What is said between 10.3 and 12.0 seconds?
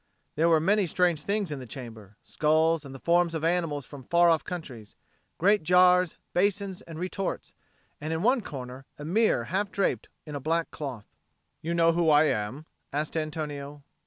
a black cloth. "You know